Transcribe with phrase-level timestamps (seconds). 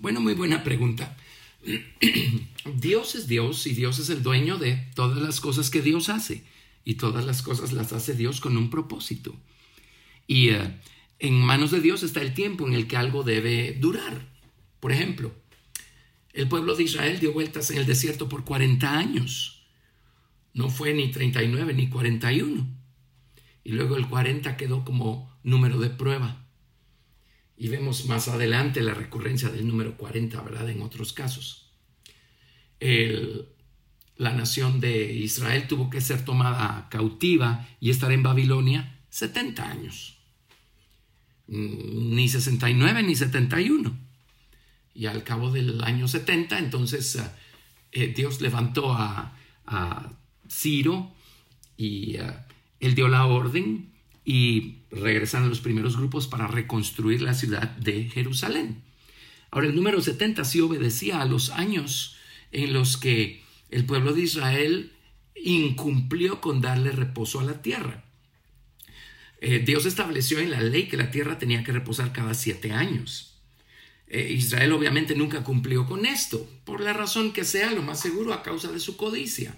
[0.00, 1.16] Bueno, muy buena pregunta.
[2.76, 6.42] Dios es Dios y Dios es el dueño de todas las cosas que Dios hace
[6.84, 9.36] y todas las cosas las hace Dios con un propósito.
[10.26, 10.80] Y eh,
[11.20, 14.26] en manos de Dios está el tiempo en el que algo debe durar.
[14.80, 15.32] Por ejemplo,
[16.32, 19.66] el pueblo de Israel dio vueltas en el desierto por 40 años.
[20.54, 22.66] No fue ni 39 ni 41.
[23.64, 26.46] Y luego el 40 quedó como número de prueba.
[27.56, 30.68] Y vemos más adelante la recurrencia del número 40, ¿verdad?
[30.70, 31.70] En otros casos.
[34.16, 40.18] la nación de Israel tuvo que ser tomada cautiva y estar en Babilonia 70 años.
[41.46, 44.11] Ni 69 ni 71.
[44.94, 47.22] Y al cabo del año 70, entonces eh,
[47.92, 49.38] eh, Dios levantó a,
[50.50, 51.14] Ciro
[51.78, 52.30] y eh,
[52.78, 53.90] él dio la orden
[54.22, 58.82] y regresan a los primeros grupos para reconstruir la ciudad de Jerusalén.
[59.50, 62.16] Ahora, el número 70 sí obedecía a los años
[62.50, 64.92] en los que el pueblo de Israel
[65.42, 68.04] incumplió con darle reposo a la tierra.
[69.64, 73.31] Dios estableció en la ley que la tierra tenía que reposar cada siete años.
[74.14, 78.34] Eh, Israel obviamente nunca cumplió con esto, por la razón que sea, lo más seguro
[78.34, 79.56] a causa de su codicia.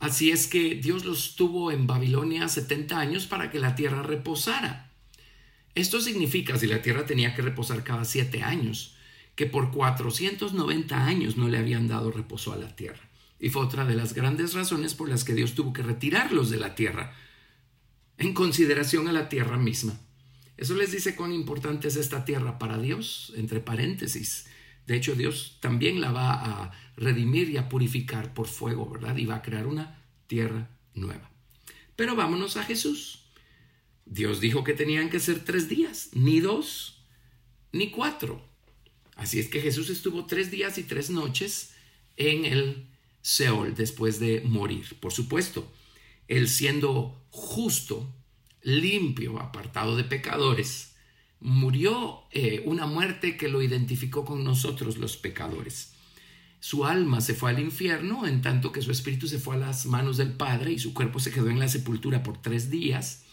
[0.00, 4.90] Así es que Dios los tuvo en Babilonia 70 años para que la tierra reposara.
[5.76, 8.96] Esto significa, si la tierra tenía que reposar cada siete años,
[9.36, 13.08] que por 490 años no le habían dado reposo a la tierra.
[13.38, 16.56] Y fue otra de las grandes razones por las que Dios tuvo que retirarlos de
[16.58, 17.14] la tierra,
[18.16, 20.00] en consideración a la tierra misma.
[20.58, 24.46] Eso les dice cuán importante es esta tierra para Dios, entre paréntesis.
[24.86, 29.16] De hecho, Dios también la va a redimir y a purificar por fuego, ¿verdad?
[29.16, 31.30] Y va a crear una tierra nueva.
[31.94, 33.22] Pero vámonos a Jesús.
[34.04, 37.04] Dios dijo que tenían que ser tres días, ni dos,
[37.70, 38.44] ni cuatro.
[39.14, 41.74] Así es que Jesús estuvo tres días y tres noches
[42.16, 42.88] en el
[43.20, 44.98] Seol después de morir.
[45.00, 45.70] Por supuesto,
[46.26, 48.12] él siendo justo,
[48.62, 50.94] limpio, apartado de pecadores,
[51.40, 55.94] murió eh, una muerte que lo identificó con nosotros los pecadores.
[56.60, 59.86] Su alma se fue al infierno, en tanto que su espíritu se fue a las
[59.86, 63.24] manos del Padre y su cuerpo se quedó en la sepultura por tres días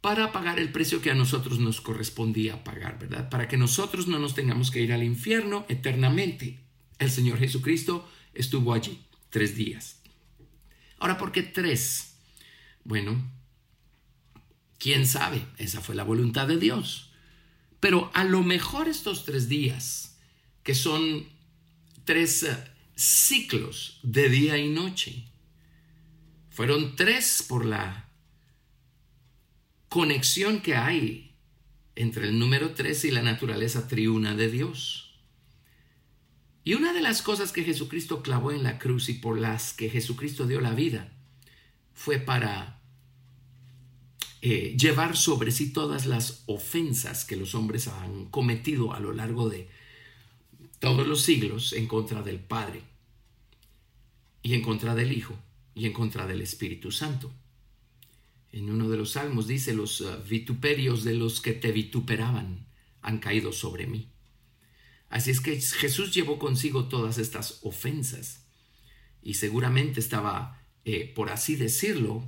[0.00, 3.30] para pagar el precio que a nosotros nos correspondía pagar, ¿verdad?
[3.30, 6.58] Para que nosotros no nos tengamos que ir al infierno eternamente.
[6.98, 9.00] El Señor Jesucristo estuvo allí
[9.30, 10.02] tres días.
[10.98, 12.16] Ahora, ¿por qué tres?
[12.84, 13.22] Bueno,
[14.82, 15.46] ¿Quién sabe?
[15.58, 17.12] Esa fue la voluntad de Dios.
[17.78, 20.18] Pero a lo mejor estos tres días,
[20.64, 21.24] que son
[22.04, 22.56] tres eh,
[22.96, 25.28] ciclos de día y noche,
[26.50, 28.08] fueron tres por la
[29.88, 31.36] conexión que hay
[31.94, 35.14] entre el número tres y la naturaleza triuna de Dios.
[36.64, 39.90] Y una de las cosas que Jesucristo clavó en la cruz y por las que
[39.90, 41.12] Jesucristo dio la vida
[41.94, 42.81] fue para
[44.44, 49.48] eh, llevar sobre sí todas las ofensas que los hombres han cometido a lo largo
[49.48, 49.68] de
[50.80, 52.82] todos los siglos en contra del Padre
[54.42, 55.38] y en contra del Hijo
[55.76, 57.32] y en contra del Espíritu Santo.
[58.50, 62.66] En uno de los salmos dice, los uh, vituperios de los que te vituperaban
[63.00, 64.08] han caído sobre mí.
[65.08, 68.44] Así es que Jesús llevó consigo todas estas ofensas
[69.22, 72.24] y seguramente estaba, eh, por así decirlo,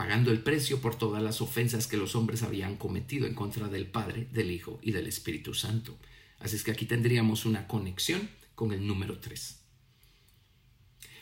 [0.00, 3.84] pagando el precio por todas las ofensas que los hombres habían cometido en contra del
[3.84, 5.94] Padre, del Hijo y del Espíritu Santo.
[6.38, 9.60] Así es que aquí tendríamos una conexión con el número 3.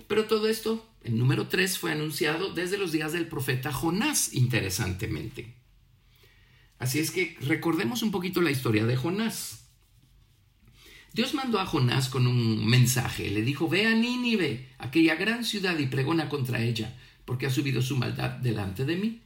[0.07, 5.57] Pero todo esto, el número 3, fue anunciado desde los días del profeta Jonás, interesantemente.
[6.79, 9.65] Así es que recordemos un poquito la historia de Jonás.
[11.13, 13.29] Dios mandó a Jonás con un mensaje.
[13.29, 16.97] Le dijo, ve a Nínive, aquella gran ciudad, y pregona contra ella
[17.29, 19.21] porque ha subido su maldad delante de mí.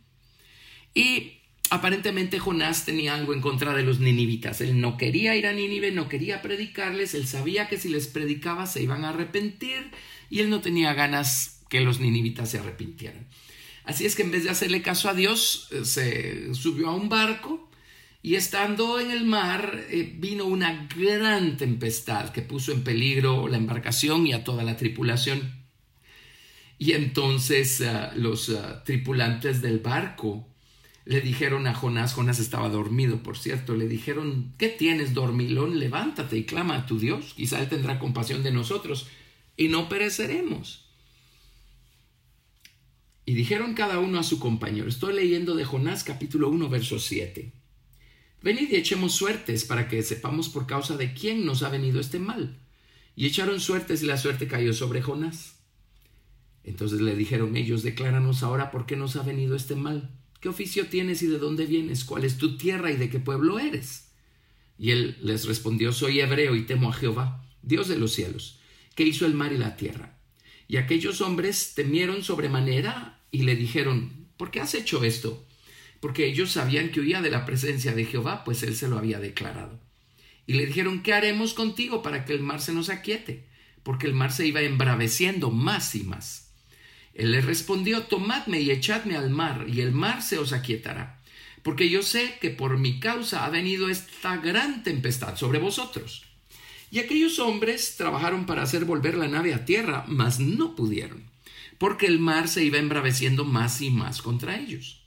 [0.93, 1.35] Y
[1.71, 4.61] aparentemente Jonás tenía algo en contra de los ninivitas.
[4.61, 8.67] Él no quería ir a Nínive, no quería predicarles, él sabía que si les predicaba
[8.67, 9.93] se iban a arrepentir
[10.31, 13.29] y él no tenía ganas que los ninivitas se arrepintieran.
[13.85, 17.09] Así es que en vez de hacerle caso a Dios, eh, se subió a un
[17.09, 17.71] barco
[18.21, 23.59] y estando en el mar eh, vino una gran tempestad que puso en peligro la
[23.59, 25.62] embarcación y a toda la tripulación.
[26.83, 28.51] Y entonces eh, los
[28.85, 30.49] tripulantes del barco
[31.05, 35.79] le dijeron a Jonás, Jonás estaba dormido, por cierto, le dijeron, ¿qué tienes, dormilón?
[35.79, 39.07] Levántate y clama a tu Dios, quizá Él tendrá compasión de nosotros
[39.57, 40.89] y no pereceremos.
[43.27, 47.53] Y dijeron cada uno a su compañero, estoy leyendo de Jonás capítulo 1, verso 7.
[48.43, 52.19] Venid y echemos suertes para que sepamos por causa de quién nos ha venido este
[52.19, 52.59] mal.
[53.15, 55.62] Y echaron suertes y la suerte cayó sobre Jonás.
[56.65, 60.11] Entonces le dijeron ellos, decláranos ahora por qué nos ha venido este mal.
[60.41, 62.05] ¿Qué oficio tienes y de dónde vienes?
[62.05, 64.13] ¿Cuál es tu tierra y de qué pueblo eres?
[64.79, 68.59] Y él les respondió, soy hebreo y temo a Jehová, Dios de los cielos,
[68.95, 70.19] que hizo el mar y la tierra.
[70.67, 75.47] Y aquellos hombres temieron sobremanera y le dijeron, ¿por qué has hecho esto?
[76.01, 79.21] Porque ellos sabían que huía de la presencia de Jehová, pues él se lo había
[79.21, 79.81] declarado.
[80.47, 83.47] Y le dijeron, ¿qué haremos contigo para que el mar se nos aquiete?
[83.83, 86.52] Porque el mar se iba embraveciendo más y más.
[87.15, 91.21] Él le respondió, tomadme y echadme al mar, y el mar se os aquietará,
[91.63, 96.25] porque yo sé que por mi causa ha venido esta gran tempestad sobre vosotros.
[96.91, 101.23] Y aquellos hombres trabajaron para hacer volver la nave a tierra, mas no pudieron,
[101.79, 105.01] porque el mar se iba embraveciendo más y más contra ellos.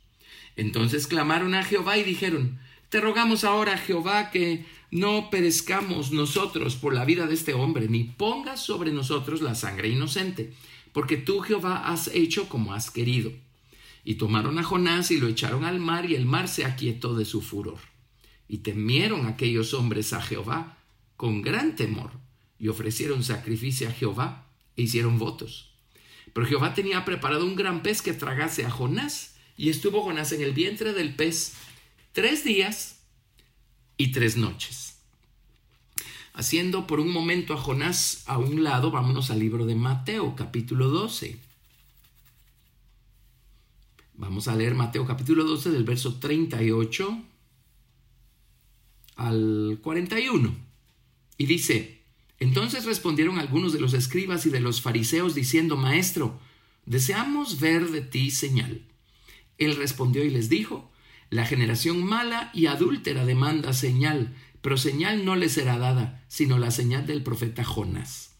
[0.55, 2.59] Entonces clamaron a Jehová y dijeron,
[2.89, 8.03] Te rogamos ahora, Jehová, que no perezcamos nosotros por la vida de este hombre, ni
[8.03, 10.53] pongas sobre nosotros la sangre inocente
[10.95, 13.33] porque tú Jehová has hecho como has querido.
[14.05, 17.25] Y tomaron a Jonás y lo echaron al mar, y el mar se aquietó de
[17.25, 17.79] su furor.
[18.47, 20.77] Y temieron aquellos hombres a Jehová
[21.17, 22.11] con gran temor,
[22.57, 24.47] y ofrecieron sacrificio a Jehová
[24.77, 25.73] e hicieron votos.
[26.31, 30.43] Pero Jehová tenía preparado un gran pez que tragase a Jonás, y estuvo Jonás en
[30.43, 31.55] el vientre del pez
[32.13, 33.01] tres días
[33.97, 34.94] y tres noches.
[36.35, 40.89] Haciendo por un momento a Jonás a un lado, vámonos al libro de Mateo, capítulo
[40.89, 41.39] 12.
[44.15, 47.23] Vamos a leer Mateo capítulo 12 del verso 38
[49.15, 50.53] al 41.
[51.37, 52.01] Y dice,
[52.41, 56.37] entonces respondieron algunos de los escribas y de los fariseos diciendo, Maestro,
[56.85, 58.81] deseamos ver de ti señal.
[59.57, 60.91] Él respondió y les dijo,
[61.29, 64.35] La generación mala y adúltera demanda señal
[64.65, 68.31] pero señal no le será dada, sino la señal del profeta Jonás.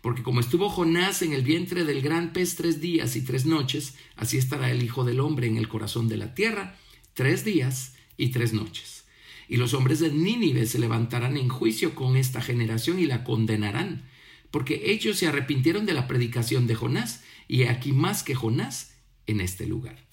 [0.00, 3.94] Porque como estuvo Jonás en el vientre del gran pez tres días y tres noches,
[4.16, 6.78] así estará el Hijo del Hombre en el corazón de la tierra
[7.12, 9.04] tres días y tres noches.
[9.48, 14.08] Y los hombres de Nínive se levantarán en juicio con esta generación y la condenarán,
[14.50, 18.94] porque ellos se arrepintieron de la predicación de Jonás, y aquí más que Jonás
[19.26, 20.06] en este lugar.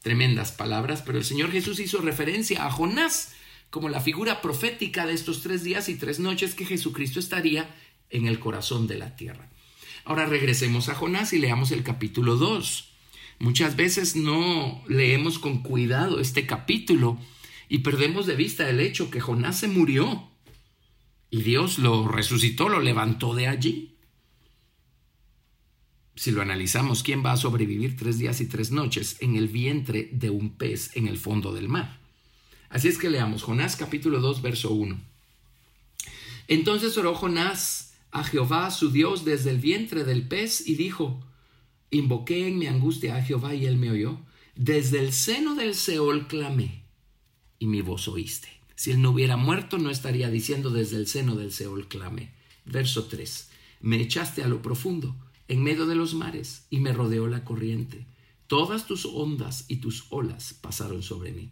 [0.00, 3.34] Tremendas palabras, pero el Señor Jesús hizo referencia a Jonás
[3.70, 7.74] como la figura profética de estos tres días y tres noches que Jesucristo estaría
[8.10, 9.48] en el corazón de la tierra.
[10.04, 12.90] Ahora regresemos a Jonás y leamos el capítulo 2.
[13.38, 17.18] Muchas veces no leemos con cuidado este capítulo
[17.68, 20.28] y perdemos de vista el hecho que Jonás se murió
[21.30, 23.94] y Dios lo resucitó, lo levantó de allí.
[26.16, 30.10] Si lo analizamos, ¿quién va a sobrevivir tres días y tres noches en el vientre
[30.12, 31.99] de un pez en el fondo del mar?
[32.70, 34.98] Así es que leamos Jonás capítulo 2, verso 1.
[36.46, 41.20] Entonces oró Jonás a Jehová su Dios desde el vientre del pez y dijo,
[41.90, 44.20] Invoqué en mi angustia a Jehová y él me oyó.
[44.54, 46.84] Desde el seno del Seol clamé
[47.58, 48.48] y mi voz oíste.
[48.76, 52.32] Si él no hubiera muerto, no estaría diciendo desde el seno del Seol clamé.
[52.64, 53.50] Verso 3.
[53.80, 55.16] Me echaste a lo profundo,
[55.48, 58.06] en medio de los mares, y me rodeó la corriente.
[58.46, 61.50] Todas tus ondas y tus olas pasaron sobre mí.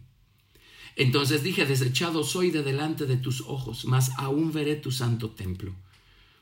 [0.99, 5.73] Entonces dije, desechado soy de delante de tus ojos, mas aún veré tu santo templo.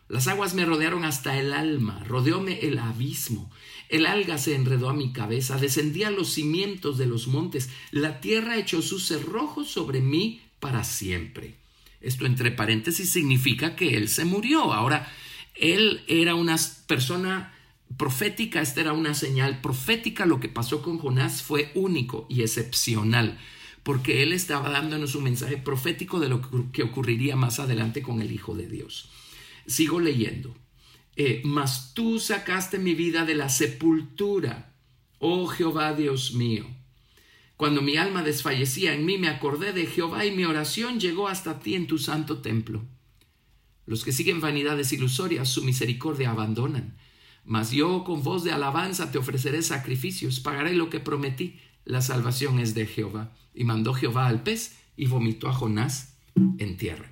[0.09, 3.51] Las aguas me rodearon hasta el alma, rodeóme el abismo,
[3.87, 8.19] el alga se enredó a mi cabeza, descendí a los cimientos de los montes, la
[8.19, 11.57] tierra echó sus cerrojos sobre mí para siempre.
[12.01, 14.73] Esto entre paréntesis significa que él se murió.
[14.73, 15.13] Ahora,
[15.53, 16.55] él era una
[16.87, 17.53] persona
[17.95, 23.37] profética, esta era una señal profética, lo que pasó con Jonás fue único y excepcional
[23.87, 26.41] porque él estaba dándonos un mensaje profético de lo
[26.73, 29.09] que ocurriría más adelante con el Hijo de Dios.
[29.65, 30.53] Sigo leyendo.
[31.15, 34.75] Eh, mas tú sacaste mi vida de la sepultura,
[35.19, 36.65] oh Jehová Dios mío.
[37.55, 41.59] Cuando mi alma desfallecía en mí, me acordé de Jehová y mi oración llegó hasta
[41.59, 42.83] ti en tu santo templo.
[43.85, 46.97] Los que siguen vanidades ilusorias, su misericordia abandonan,
[47.45, 51.61] Mas yo con voz de alabanza te ofreceré sacrificios, pagaré lo que prometí.
[51.87, 53.31] La salvación es de Jehová.
[53.55, 57.09] Y mandó Jehová al pez y vomitó a Jonás en tierra.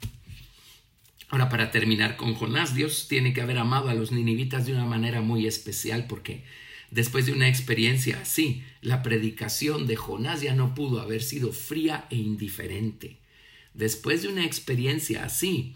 [1.29, 4.86] Ahora, para terminar con Jonás, Dios tiene que haber amado a los ninivitas de una
[4.86, 6.44] manera muy especial porque
[6.91, 12.05] después de una experiencia así, la predicación de Jonás ya no pudo haber sido fría
[12.10, 13.17] e indiferente.
[13.74, 15.74] Después de una experiencia así,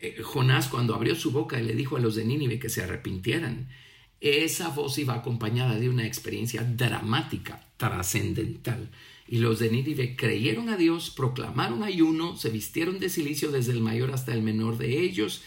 [0.00, 2.82] eh, Jonás cuando abrió su boca y le dijo a los de Nínive que se
[2.82, 3.68] arrepintieran,
[4.22, 8.88] esa voz iba acompañada de una experiencia dramática, trascendental.
[9.26, 13.80] Y los de Nínive creyeron a Dios, proclamaron ayuno, se vistieron de silicio desde el
[13.80, 15.42] mayor hasta el menor de ellos,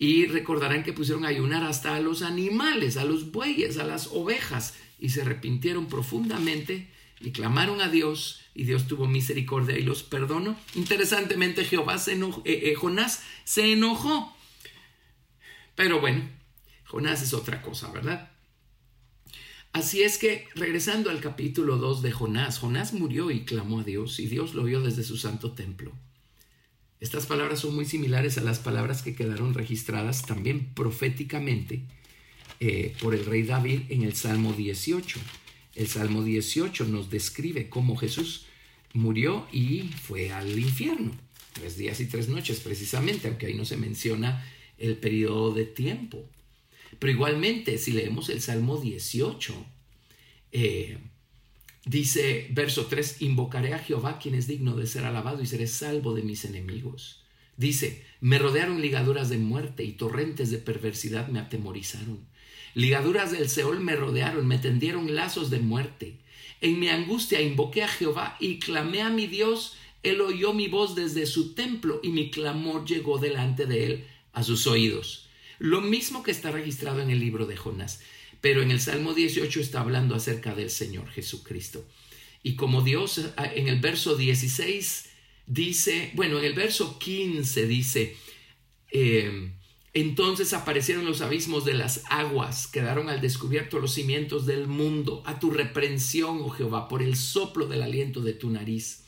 [0.00, 4.08] y recordarán que pusieron a ayunar hasta a los animales, a los bueyes, a las
[4.08, 6.88] ovejas, y se arrepintieron profundamente
[7.20, 10.56] y clamaron a Dios, y Dios tuvo misericordia y los perdonó.
[10.74, 14.34] Interesantemente, Jehová se enojó, eh, eh, Jonás se enojó.
[15.74, 16.28] Pero bueno,
[16.88, 18.30] Jonás es otra cosa, ¿verdad?
[19.72, 24.18] Así es que, regresando al capítulo 2 de Jonás, Jonás murió y clamó a Dios,
[24.18, 25.92] y Dios lo vio desde su santo templo.
[27.00, 31.82] Estas palabras son muy similares a las palabras que quedaron registradas también proféticamente
[32.58, 35.20] eh, por el rey David en el Salmo 18.
[35.76, 38.46] El Salmo 18 nos describe cómo Jesús
[38.94, 41.12] murió y fue al infierno.
[41.52, 44.44] Tres días y tres noches precisamente, aunque ahí no se menciona
[44.78, 46.28] el periodo de tiempo.
[46.98, 49.54] Pero igualmente, si leemos el Salmo 18,
[50.52, 50.98] eh,
[51.84, 56.14] dice, verso 3, invocaré a Jehová quien es digno de ser alabado y seré salvo
[56.14, 57.22] de mis enemigos.
[57.56, 62.26] Dice, me rodearon ligaduras de muerte y torrentes de perversidad me atemorizaron.
[62.74, 66.18] Ligaduras del Seol me rodearon, me tendieron lazos de muerte.
[66.60, 69.76] En mi angustia invoqué a Jehová y clamé a mi Dios.
[70.02, 74.42] Él oyó mi voz desde su templo y mi clamor llegó delante de él a
[74.42, 75.27] sus oídos.
[75.58, 78.00] Lo mismo que está registrado en el libro de Jonás,
[78.40, 81.84] pero en el Salmo 18 está hablando acerca del Señor Jesucristo.
[82.42, 83.20] Y como Dios
[83.54, 85.10] en el verso 16
[85.46, 88.16] dice, bueno, en el verso 15 dice,
[88.92, 89.50] eh,
[89.94, 95.40] entonces aparecieron los abismos de las aguas, quedaron al descubierto los cimientos del mundo, a
[95.40, 99.04] tu reprensión, oh Jehová, por el soplo del aliento de tu nariz.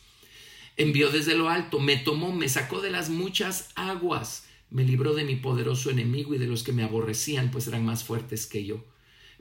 [0.77, 5.25] Envió desde lo alto, me tomó, me sacó de las muchas aguas me libró de
[5.25, 8.85] mi poderoso enemigo y de los que me aborrecían, pues eran más fuertes que yo.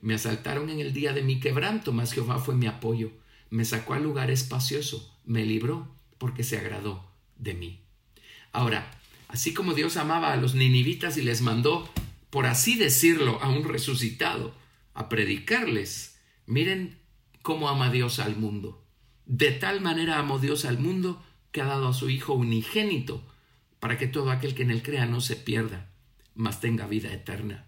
[0.02, 3.12] Me asaltaron en el día de mi quebranto, mas Jehová fue mi apoyo.
[3.50, 7.82] Me sacó al lugar espacioso, me libró, porque se agradó de mí.
[8.52, 8.90] Ahora,
[9.28, 11.90] así como Dios amaba a los ninivitas y les mandó,
[12.30, 14.54] por así decirlo, a un resucitado,
[14.94, 16.98] a predicarles, miren
[17.42, 18.84] cómo ama Dios al mundo.
[19.26, 23.24] De tal manera amó Dios al mundo que ha dado a su Hijo unigénito
[23.80, 25.90] para que todo aquel que en él crea no se pierda,
[26.36, 27.66] mas tenga vida eterna.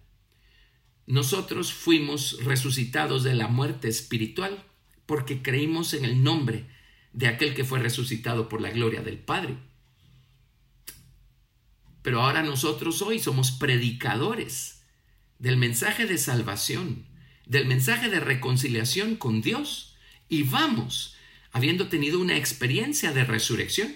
[1.08, 4.64] Nosotros fuimos resucitados de la muerte espiritual
[5.06, 6.66] porque creímos en el nombre
[7.14, 9.58] de aquel que fue resucitado por la gloria del Padre.
[12.02, 14.84] Pero ahora nosotros hoy somos predicadores
[15.40, 17.06] del mensaje de salvación,
[17.46, 19.98] del mensaje de reconciliación con Dios
[20.30, 21.16] y vamos,
[21.52, 23.96] habiendo tenido una experiencia de resurrección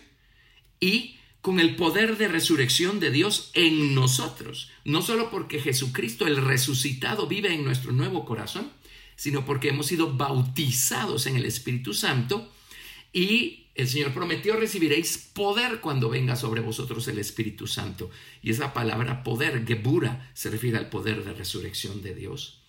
[0.80, 1.15] y
[1.46, 7.28] con el poder de resurrección de Dios en nosotros, no solo porque Jesucristo el resucitado
[7.28, 8.72] vive en nuestro nuevo corazón,
[9.16, 12.52] sino porque hemos sido bautizados en el Espíritu Santo
[13.14, 18.10] y el Señor prometió recibiréis poder cuando venga sobre vosotros el Espíritu Santo.
[18.42, 22.64] Y esa palabra poder, gebura, se refiere al poder de resurrección de Dios.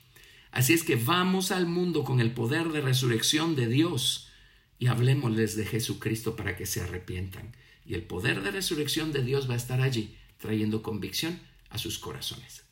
[0.50, 4.28] Así es que vamos al mundo con el poder de resurrección de Dios
[4.78, 7.54] y hablemosles de Jesucristo para que se arrepientan
[7.86, 11.38] y el poder de resurrección de Dios va a estar allí, trayendo convicción
[11.70, 12.66] a sus corazones.